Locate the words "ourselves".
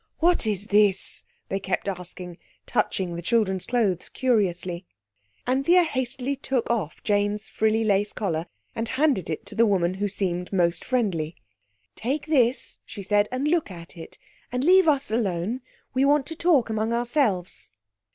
16.93-17.69